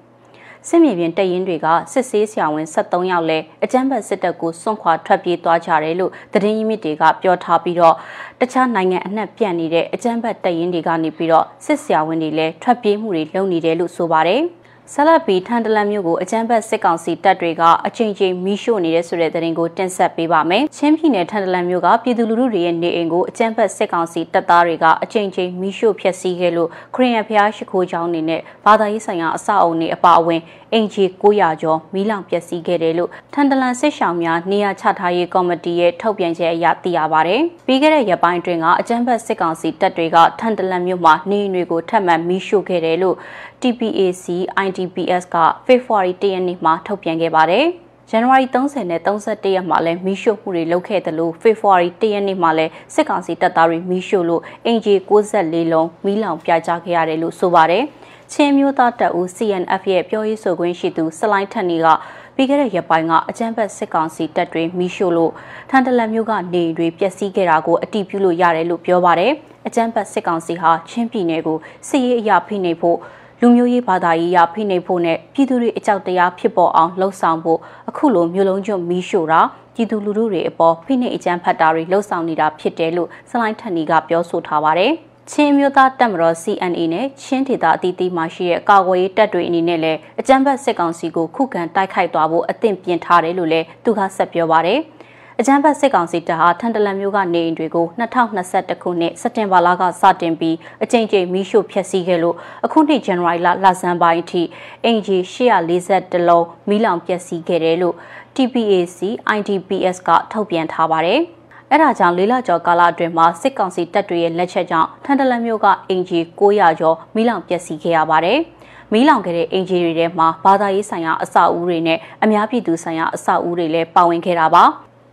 [0.69, 7.95] စစ်မြေပြင်တပ်ရင်းတွေကစစ်ဆေးဆရာဝန်73ယောက်လဲအကြမ်းဖက်စစ်တပ်ကိုစွန့်ခွာထွက်ပြေးသွားကြတယ်လို့သတင်းရင်းမြစ်တွေကပြောထားပြီးတော့
[8.41, 14.43] တခြားနိုင်ငံအနှံ့ပြန့်နေတဲ့အကြမ်းဖက်တပ်ရင်းတွေကနေပြီးတော့စစ်ဆရာဝန်တွေလည်းထွက်ပြေးမှုတွေလုပ်နေတယ်လို့ဆိုပါတယ်။
[14.93, 30.41] ဆလတ်ပီထန်တလန်မြို့ကိုအကြမ်းဖက်စစ်ကောင်စီတပ်တွေကအချိန်ချင်းမီးရှို့နေတဲ့ဆိုတဲ့သတင်းကိုတင်ဆက်ပေးပါမယ်။ချင်းပြည်နယ်ထန်တလန်မြို့ကပြည်သူလူထုတွေရဲ့နေအိမ်ကိုအကြမ်းဖက်စစ်ကောင်စီတပ်သားတွေကအချိန်ချင်းမီးရှို့ဖျက်ဆီးခဲ့လို့ခရီးရန်ဖျားရှိခိုးကျောင်းနေနဲ့ဘာသာရေးဆိုင်ရာအဆောက်အုံတွေအပါအဝင်
[30.77, 43.17] အင်ဂျီ900ကျော်မီးလောင်ပျက်စီးခဲ့တယ်လို့ထန်တလန်စစ်ရှောင်များနေရာချထားရေးကော်မတီရဲ့ထုတ်ပြန်ချက်အရသိရပါဗျ။ပြီးခဲ့တဲ့ရက်ပိုင်းတွင်ကအကြမ်းဖက်စစ်ကောင်စီတပ်တွေကထန်တလန်မြို့မှာနေအိမ်တွေကိုထပ်မံမီးရှို့ခဲ့တယ်လို့
[43.61, 44.25] TPAC
[44.67, 47.67] IDPS က February 1ရက်နေ့မှာထုတ်ပြန်ခဲ့ပါတယ်။
[48.11, 57.85] January 30နဲ့31ရက်မှာလည်းမီးရှို့မှုတွေလုပ်ခဲ့တယ်လို့ February 1ရက်နေ့မှာလည်းစစ်ကောင်စီတပ်သားတွေမီးရှို့လို့အင်ဂျီ64လုံးမီးလောင်ပြကြခဲ့ရတယ်လို့ဆိုပါတယ်။
[58.33, 61.87] ချင်းမျိုးသားတပ်ဦး CNF ရဲ့ပြောရေးဆိုခွင့်ရှိသူစလိုင်းထက်နေက
[62.35, 65.33] ပြီးခဲ့တဲ့ရက်ပိုင်းကအကြမ်းဖက်စစ်ကောင်စီတပ်တွေမီးရှို့လို့
[65.71, 69.33] ထန်တလန်မျိုးကနေတွေပျက်စီးခဲ့တာကိုအတိပြုလို့ရတယ်လို့ပြောပါတယ်။
[69.67, 71.59] အကြမ်းဖက်စစ်ကောင်စီဟာချင်းပြည်နယ်ကို
[71.89, 72.99] စစ်ရေးအရာဖိနှိပ်ဖို့
[73.41, 77.59] လူမျိုးရေးဘာသာရေးရဖိနှိပ်ဖို့နဲ့ပြည်သူတွေအကြောက်တရားဖြစ်ပေါ်အောင်လှုံ့ဆော်ဖို့
[77.89, 79.41] အခုလိုမျိုးလုံးကျွတ်မီးရှို့တာ
[79.75, 84.95] ပြည်သူလူထုတွေအပေါ်ဖိနှိပ်အကြမ်းဖက်တာတွေလှုံ့ဆော်နေတာဖြစ်တယ်လို့စလိုင်းထန်နီကပြောဆိုထားပါတယ်။
[85.31, 94.81] ချင်းမျိုးသားတပ်မတော် CNA နဲ့ချင်းဒေသအသီးသီးမှရှိတဲ့ကာကွယ်ရေးတပ်တွေအနေနဲ့လည်းအကြမ်းဖက်စစ်ကောင်စီကိုခုခံတိုက်ခိုက်သွားဖို့အသင့်ပြင်ထားတယ်လို့လည်းသူကဆက်ပြောပါတယ်။
[95.41, 104.43] အကြမ်းဖက်စစ်ကောင်စီတပ်ဟာထန်တလန်မျိုးကနေအိမ်တွေကို2021ခုနှစ်စက်တင်ဘာလကစတင်ပြီးအကြိမ်ကြိမ်မီးရှို့ဖျက်ဆီးခဲ့လို့အခုနှစ်ဇန်နဝါရီလလဆန်းပိုင်းအထိ
[104.85, 107.95] အင်ဂျီ840လုံးမီးလောင်ပျက်စီးခဲ့တယ်လို့
[108.35, 108.99] TPAC
[109.37, 111.21] IDPS ကထုတ်ပြန်ထားပါတယ်။
[111.77, 118.39] အဲဒါကြောင့်လေးလကျော်ကာလအတွင်းမှာစစ်ကောင်စီတပ်တွေရဲ့လက်ချက်ကြောင့်ထန်တလန်မျိုးကအင်ဂျီ900ကျော်မီးလောင်ပျက်စီးခဲ့ရပါတယ်။
[118.93, 124.65] မီးလောင်ခဲ့တဲ့အင်ဂျီတွေထဲမှာဘာသာရေးဆိုင်ရာအဆောက်အဦတွေနဲ့အများပြည်သူဆိုင်ရာအဆောက်အဦတွေလည်းပါဝင်ခဲ့တာပါ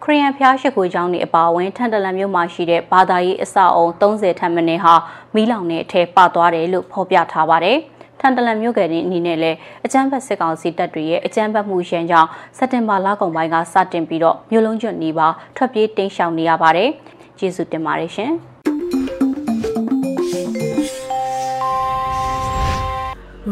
[0.04, 4.93] ခရီးယန်ဖျားရှိခိုးကျောင်းတွေအပါအဝင်ထန်တလန်မြို့မှာရှိတဲ့ဘာသာရေးအဆောက်အုံ30ထပ်မင်းဟာ
[5.36, 7.78] မီးလောင်တဲ့အထက်ပါသွားတယ်လို့ဖော်ပြထားပါတယ်။
[8.22, 16.90] ထန်တလန်မြို့ကအနေနဲ့လည်းအကြမ်းဖက်စစ်ကောင်စီတပ်တွေရဲ့အကြမ်းဖက်မှုရန်ကြောင့်စက်တင်ဘာလကုန်ပိုင်းကစတင်ပြီးတော့မြို့လုံးကျွတ်နေပါထွက်ပြေးတိမ်းရှောင်နေရပါတယ်။
[17.40, 18.34] ကျေးဇူးတင်ပါတယ်ရှင်။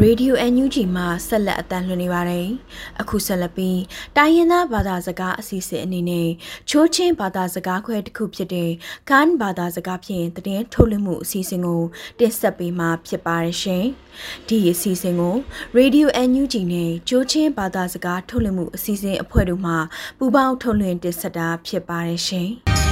[0.03, 2.47] Radio NUG မှာဆက်လက်အသံလွှင့်နေပါတယ်။
[3.01, 3.79] အခုဆက်လက်ပြီး
[4.17, 6.29] တိုင်းရင်းသားဘာသာစကားအစီအစဉ်အနေနဲ့
[6.69, 8.71] ချိုးချင်းဘာသာစကားခွဲတစ်ခုဖြစ်တဲ့
[9.09, 11.81] ကန်ဘာသာစကားဖြင့်တည်င်းထုတ်လွှင့်မှုအစီအစဉ်ကို
[12.19, 13.85] တင်ဆက်ပေးမှာဖြစ်ပါတယ်ရှင်။
[14.47, 15.35] ဒီအစီအစဉ်ကို
[15.77, 19.73] Radio NUG နဲ့ချိုးချင်းဘာသာစကားထုတ်လွှင့်မှုအစီအစဉ်အဖွဲ့တို့မှ
[20.17, 22.49] ပူးပေါင်းထုတ်လွှင့်တင်ဆက်တာဖြစ်ပါတယ်ရှင်။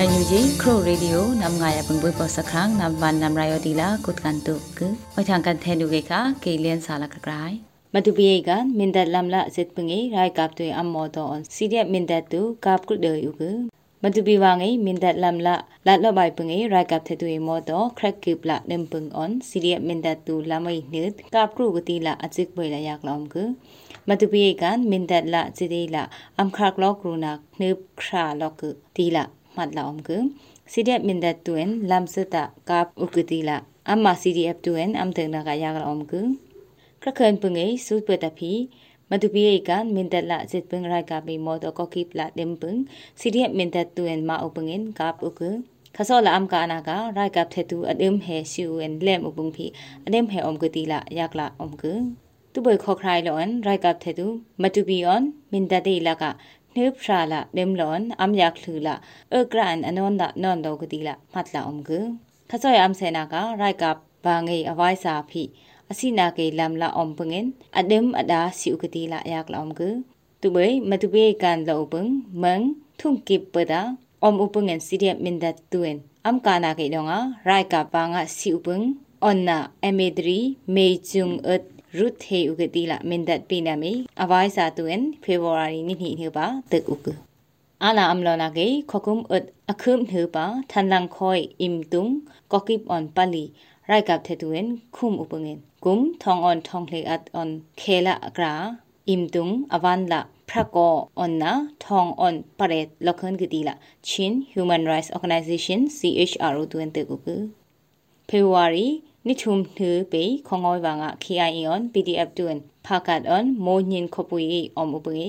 [0.00, 4.64] NUG Crow Radio namngaya pungbu po sakrang namwan namrayo dila kutkantuk
[5.12, 7.60] othangkan thenu ge ka kelen sala kakrai
[7.94, 13.42] မတူပိယကမင်ဒတ်လမ်လာစစ်ပငေရိုက်ကပ်တွေအမောတော်စီရက်မင်ဒတ်တူကပ်ကုဒေယူက
[14.02, 23.36] မတူပိဝငေမင်ဒတ်လမ်လာလတ်လော့ဘိုင်ပငေရိုက်ကပ်ထေတူမောတော်ခရက်ကိပလာနမ်ပငွန်စီရက်မင်ဒတ်တူလမိနိဒကပ်ကုကတိလာအစစ်ပွေလာယကလောမ်က
[24.08, 26.02] မတူပိယကမင်ဒတ်လာစီဒီလာ
[26.38, 28.62] အမ်ခါကလောကရုနာနိပခရာလောက
[28.96, 29.24] တိလာ
[29.60, 30.10] မှတ်လာအောင်က
[30.72, 33.56] CDF mindat tuen lamsata kap ukutila
[33.92, 36.20] amma CDF tuen am tengna ga yagal om ku
[37.02, 38.52] ခရခန်ပငေစုပတဖီ
[39.10, 42.78] မတူပိယကန်မင်တလာဇစ်ပင်ရိုက်ကဘီမောဒကိုကိပလာဒင်ပင်
[43.20, 45.40] စီရီယမင်တတူအန်မာဥပငင်ကပ်ဥက
[45.96, 49.66] ခဆောလာအမ်ကာနာကရိုက်ကပ်ထေတူအဒင်ဟေရှူအန်လက်ဥပုံဖီ
[50.06, 51.84] အဒင်ဟေအုံကတိလာယက်လာအုံက
[52.52, 53.36] တူဘခေါခရိုင်လွ
[56.76, 58.94] နှုဖရာလာမင်လွန်အမ်ယက်လှူလာ
[59.34, 61.90] အကရန်အနွန်ဒနွန်ဒေါဂဒီလာမတ်လာအုံဂ
[62.50, 65.42] ခဆောယအမ်ဆေနာကရိုက်ကပ်ဘာငေအဝိုင်းစာဖိ
[65.90, 67.46] အစီနာကေလမ်လာအုံပငင်
[67.78, 69.80] အဒမ်အဒါစီဥကတိလာယက်လောင်ဂ
[70.40, 72.62] သူဘေမသူဘေကန်လောပင်းမန်
[73.00, 73.82] ထုံကိပဒါ
[74.22, 78.86] အုံဥပငင်စီရမင်ဒတ်တွင်အမ်ကာနာကေလောငါရိုက်ကပ်ဘာငါစီဥပင်း
[79.22, 80.38] အွန်နာအမေဒရီ
[80.74, 81.64] မေဂျုံအတ်
[90.71, 92.07] ทันลังคอยอิมตุง
[92.51, 93.45] กอกิบออนปาลี
[93.87, 98.53] ไรกับเทตุเวนคุมอุปเงินกุมทองออนทองเลอัดออนเคละกรา
[99.09, 101.53] อิมตุงอวันละพระกอออนนะ
[101.85, 103.75] ทองออนปเรตลอคันกดีละ
[104.09, 107.35] ชิน Human Rights Organization CHRO ตุเวนเตกุกุ
[108.29, 108.87] February
[109.27, 110.13] นิทุมถือไป
[110.47, 114.43] ของอยวังอะ KIA on PDF ตุเวนภากัดออนโมญินขปุย
[114.77, 115.19] อมอุปเง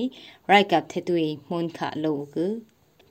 [0.47, 2.45] ไรกับเทตุยมุนขะโลกุ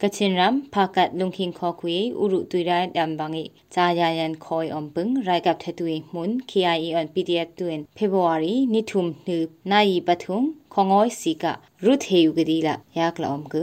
[0.02, 3.42] ကချင်ရမ်ဖာကတ်လုံခင်ခေါ်ခွေဥရုတွေ့ရဒမ်ဘငိ
[3.74, 9.34] ဇာယာယန်ခေါ်အုံပင်းရိုက်ကပ်ထတူမွန် KIE on PDF တွင် February နိထုမ်နှ
[9.70, 10.38] နိုင်ပထုံ
[10.74, 11.44] ခေါငောစီက
[11.84, 13.54] ရုထေယူကတိလာယာကလောမ်က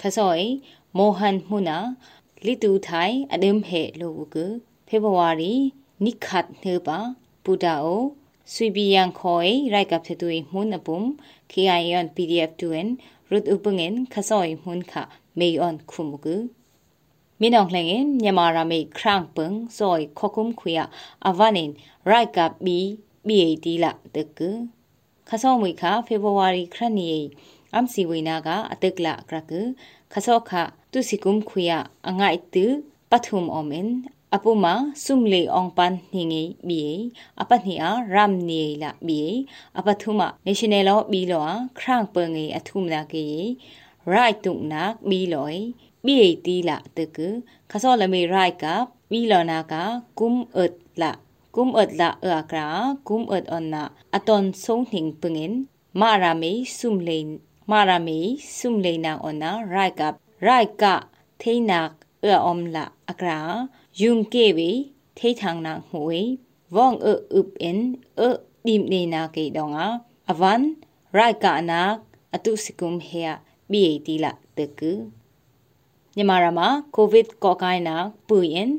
[0.00, 0.46] ခဆောအိ
[0.96, 1.78] မိုဟန်မှုနာ
[2.44, 4.36] လီတူထိုင်အဒမ်ဟေလိုက
[4.88, 5.54] February
[6.05, 6.99] နိခတ်နှပါ
[7.43, 8.03] ပူတာအို
[8.53, 9.41] ဆွေဘီယန်ခေါ်
[9.73, 10.99] ရိုက်ကပ်ထတူမွန်အပုံ
[11.51, 12.87] KIE on PDF တွင်
[13.29, 14.93] ရုတ်ဥပငင်ခဆောအိမွန်ခ
[15.39, 16.35] မေအွန်ခုမကူ
[17.39, 20.73] မင်းအောင်လှငင်မြန်မာရမေခရန့်ပင်ဇိုခခုမ်ခွေ
[21.27, 21.69] အဗနင်
[22.09, 22.79] ရိုက်ကပ်ဘီ
[23.27, 24.39] BAD လာတက
[25.29, 27.09] ခဆောမွေခဖေဗူဝါရီခရနီ
[27.73, 29.53] အမ်စီဝိနာကအတက်လာကရက
[30.13, 30.51] ခဆောခ
[30.91, 31.63] တုစီကုမ်ခွေ
[32.07, 32.65] အငိုက်တူ
[33.09, 33.89] ပထုမ်အမင်
[34.35, 34.65] အပူမ
[35.03, 36.83] ဆုမလေအောင်ပန်နှင်းငေဘီ
[37.41, 39.21] အပနိအာရမ်နီလာဘီ
[39.77, 43.27] အပထုမ national law ဘီလောခရန့်ပငေအထုမလာကေ
[44.13, 45.53] right တုနာဘီလော
[46.05, 47.17] ဘီတီလာတက
[47.71, 48.65] ခဆောလမေ right က
[49.11, 49.73] ဘီလောနာက
[50.19, 51.11] ကုမ်အတ်လာ
[51.55, 52.67] ကုမ်အတ်လာအခရာ
[53.07, 53.83] ကုမ်အတ်အန်နာ
[54.15, 55.53] အတွန်ဆုံနှင်းပငင်
[55.99, 57.19] မာရာမေဆုမ်လေ
[57.71, 58.19] မာရာမေ
[58.57, 60.01] ဆုမ်လေနာအနာ right က
[60.47, 60.83] right က
[61.41, 61.81] ထိနာ
[62.23, 63.39] အအုံးလာအကရာ
[64.01, 64.69] ယုံကေဝေ
[65.17, 66.19] ထေထန်နာဟွေ
[66.75, 67.81] ဝေါင္အုပ်အင်
[68.19, 68.21] အ
[68.65, 69.85] ဒီမနေနာကေဒေါငါ
[70.31, 70.61] အဝန်
[71.15, 71.81] ရိုက်ကာနာ
[72.35, 73.27] အတုစကုမ်ဟေယ
[73.71, 74.91] ဘီအေတီလာတကူ
[76.15, 77.95] မြန်မာရမှာကိုဗစ်ကောကိုင်းနာ
[78.27, 78.71] ပူရင်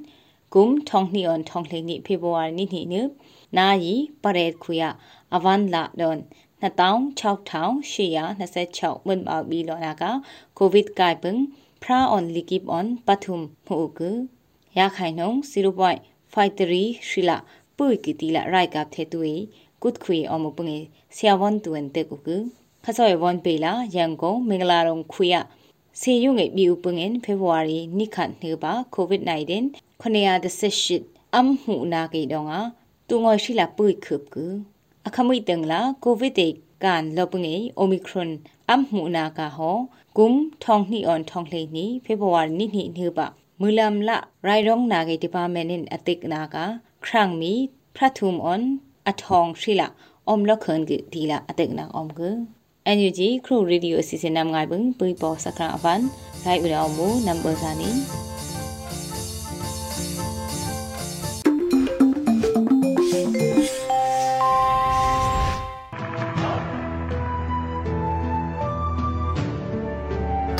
[0.54, 3.00] ကုမ်ထောင်နီအွန်ထောင်လေနိဖေဗူအာနီနီနု
[3.56, 4.84] နာယီပရေခွေယ
[5.34, 6.18] အဝန်လာဒွန်
[6.62, 10.02] 26,826မွန်ဘောက်ဘီလောနာက
[10.58, 11.42] ကိုဗစ်ကိုင်ပင်း
[11.82, 14.00] ဖရာအွန်လီကိပအွန်ပထုမ်မှုက
[14.78, 17.36] ရခိုင်နှုံ0.53ရှီလာ
[17.76, 19.20] ပုိကီတီလာရိုက်ကပ်ထေတူ
[19.82, 20.78] ကုတ်ခွေအမပုငေ
[21.16, 22.28] ဆရာဝန်တူန်တေကုက
[22.84, 25.36] ခဆောယဝန်ပေလာရန်ကုန်မင်္ဂလာရုံခွေယ
[26.00, 29.64] စေယုံငေဘီဥပငင်ဖေဗူအာရီနိခတ်နေပါကိုဗစ် -19
[30.02, 32.58] 918အမ်ဟုနာကေဒေါငါ
[33.08, 34.44] တူငွေရှိလာပွိခုပ်ကူ
[35.06, 36.48] အခမွိတင်လာကိုဗစ်တေ
[36.84, 38.30] ကန်လောပငေအိုမီခရွန်
[38.68, 39.78] အမ်ဟုနာကာဟော
[40.16, 43.26] ဂုမ်ထောင်နီအွန်ထောင်လေနီဖေဗူအာရီနိနိနေပါ
[43.60, 46.64] မူလမ်လာရိုင်ရောင်နာကေဒီပါမန်နင်အတိကနာကာ
[47.04, 47.52] ခရန့်မီ
[47.96, 48.64] ဖရထုမ်အွန်
[49.08, 49.88] အထောင်ရှိလာ
[50.28, 52.20] အုံလခွန်ကဒီလာအတိကနာအုံက
[52.96, 56.00] NUG ခရူရေဒီယိုအစီအစဉ်နမ်ငိုင်ဘုံပွိပေါ်စခရအဝန်
[56.44, 57.90] ရိုက်ဦးအောင်မူနံပါတ်စာနီ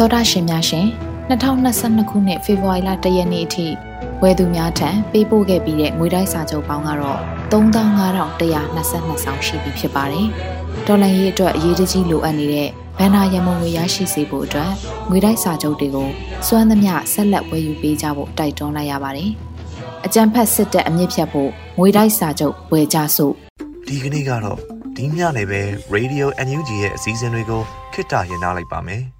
[0.02, 0.86] တော်တာရှင်များရှင်
[1.30, 3.66] 2022ခုနှစ်ဖေဖော်ဝါရီလ1ရက်နေ့အထိ
[4.22, 7.20] ဝယ်သူများထံပေးပို့ခဲ့ပြီးတဲ့ငွေတိုက်စာချုပ်ပေါင်းကတော့
[7.52, 10.26] 35,122ဆောင်ရှိပြီဖြစ်ပါတယ်။
[10.86, 14.70] ဒေါ်လာရေးအတွက်အရေးတကြီးလိုအပ်နေတဲ့ဘန်နာရမုံငွေရရှိစေဖို့အတွက်
[15.10, 16.08] ငွေတိုက်စာချုပ်တွေကို
[16.46, 19.30] စွမ်းသမျှဆက်လက်ဝယ်ယူပေးကြဖို့တိုက်တွန်းလိုက်ရပါတယ်။
[20.06, 23.32] အကြံဖက်စစ်တပ်အမြင့်ဖြတ်ဖို့ငွေတိုက်စာချုပ်ဝယ်ကြစို့
[23.88, 24.58] ဒီကနေ့ကတော့
[24.96, 25.60] ဒီညနေပဲ
[25.94, 29.04] Radio NUG ရဲ့အစည်းအဝေးတွေကိုခਿੱတရရနိုင်ပါမယ်။